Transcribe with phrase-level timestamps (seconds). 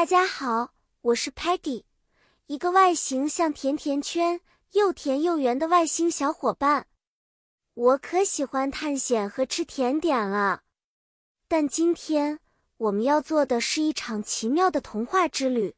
[0.00, 0.72] 大家好，
[1.02, 1.84] 我是 Peggy，
[2.46, 4.40] 一个外形像甜甜圈、
[4.72, 6.86] 又甜又圆的外星小伙伴。
[7.74, 10.62] 我可喜欢探险和吃甜点了。
[11.46, 12.40] 但今天
[12.78, 15.76] 我们要做的是一场奇妙的童话之旅。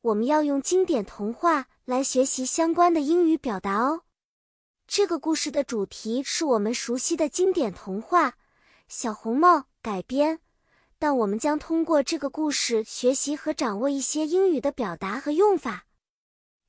[0.00, 4.04] 我们要用经典童话来学习相关的英语表达哦。
[4.86, 8.30] 这个故事的主题是我们熟悉的经典童话
[8.88, 10.40] 《小红帽》改编。
[11.00, 15.86] 但我们将通过这个故事学习和掌握一些英语的表达和用法。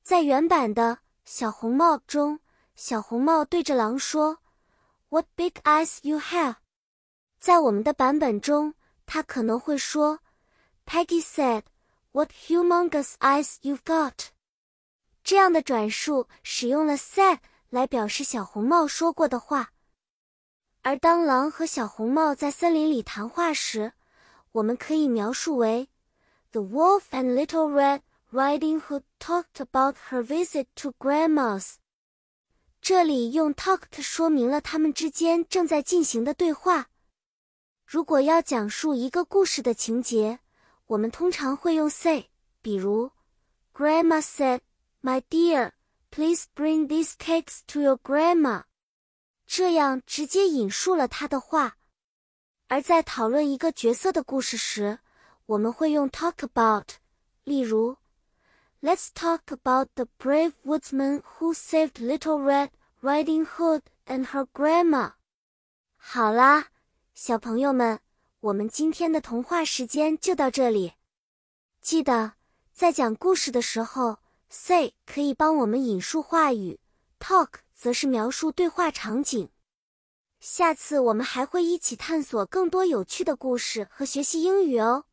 [0.01, 0.95] 在原版的
[1.25, 2.39] 《小红帽》中，
[2.77, 4.37] 小红帽对着狼说
[5.09, 6.55] ：“What big eyes you have！”
[7.39, 8.75] 在我们的版本中，
[9.05, 10.21] 他可能会说
[10.85, 11.63] ：“Peggy said,
[12.13, 14.27] what humongous eyes you've got！”
[15.25, 17.39] 这样的转述使用了 “said”
[17.69, 19.73] 来表示小红帽说过的话。
[20.83, 23.91] 而当狼和小红帽在森林里谈话时，
[24.52, 25.88] 我们可以描述为：
[26.52, 28.00] The wolf and Little Red
[28.32, 31.74] Riding Hood talked about her visit to Grandma's。
[32.80, 36.88] 这里用 talked 说明了他们之间正在进行的对话。
[37.84, 40.40] 如果要讲述一个故事的情节，
[40.86, 42.30] 我们通常会用 say，
[42.62, 43.10] 比如，
[43.74, 44.60] Grandma said,
[45.02, 45.72] "My dear,
[46.10, 48.64] please bring these cakes to your grandma."
[49.46, 51.76] 这样直接引述了他的话。
[52.71, 54.99] 而在讨论一个角色的故事时，
[55.45, 56.87] 我们会用 talk about。
[57.43, 57.97] 例如
[58.81, 62.69] ，Let's talk about the brave woodsman who saved Little Red
[63.01, 65.15] Riding Hood and her grandma。
[65.97, 66.67] 好啦，
[67.13, 67.99] 小朋友们，
[68.39, 70.93] 我们今天的童话时间就到这里。
[71.81, 72.35] 记得
[72.71, 76.79] 在讲故事的时候，say 可以帮我们引述话语
[77.19, 79.49] ，talk 则是描述对话场景。
[80.41, 85.03] 下次我们还会一起探索更多有趣的故事和学习英语哦，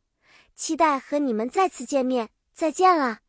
[0.56, 3.20] 期待和你们再次见面，再见啦！